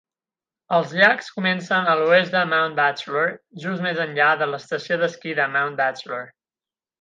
Els 0.75 0.93
llacs 0.99 1.27
comencen 1.35 1.91
a 1.91 1.93
l'oest 1.99 2.33
de 2.37 2.41
Mount 2.53 2.77
Bachelor, 2.79 3.29
just 3.67 3.85
més 3.89 4.01
enllà 4.07 4.31
de 4.41 4.49
l'estació 4.55 4.99
d'esquí 5.03 5.37
de 5.43 5.47
Mount 5.59 5.79
Bachelor. 5.85 6.27